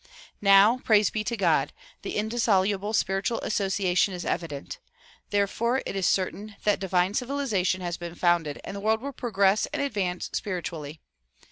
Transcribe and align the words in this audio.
Now, 0.41 0.79
Praise 0.79 1.11
be 1.11 1.23
to 1.25 1.37
God! 1.37 1.73
the 2.01 2.15
indissoluble 2.15 2.91
spiritual 2.91 3.37
association 3.41 4.15
is 4.15 4.25
evident; 4.25 4.79
there 5.29 5.45
fore 5.45 5.83
it 5.85 5.95
is 5.95 6.07
certain 6.07 6.55
that 6.63 6.79
divine 6.79 7.13
civilization 7.13 7.81
has 7.81 7.97
been 7.97 8.15
founded 8.15 8.59
and 8.63 8.75
the 8.75 8.79
world 8.81 9.01
will 9.03 9.13
progress 9.13 9.67
and 9.67 9.79
advance 9.79 10.31
spiritually. 10.33 11.01